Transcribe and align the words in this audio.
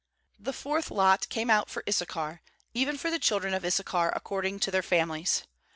17The 0.41 0.53
fourth 0.55 0.89
lot 0.89 1.29
came 1.29 1.51
out 1.51 1.69
for 1.69 1.83
Issa 1.85 2.07
char, 2.07 2.41
even 2.73 2.97
for 2.97 3.11
the 3.11 3.19
children 3.19 3.53
of 3.53 3.63
Issachar 3.63 4.09
according 4.15 4.59
to 4.61 4.71
their 4.71 4.81
families. 4.81 5.43